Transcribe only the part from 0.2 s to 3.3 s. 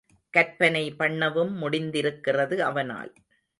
கற்பனை பண்ணவும் முடிந்திருக்கிறது அவனால்.